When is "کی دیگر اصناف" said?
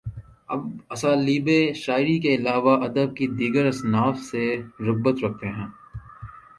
3.17-4.15